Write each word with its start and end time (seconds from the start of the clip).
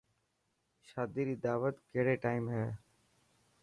شادي 0.89 1.21
ري 1.27 1.35
داوتو 1.43 1.81
ڪهڙي 1.91 2.15
ٽائم 2.23 2.43
هي. 2.53 2.67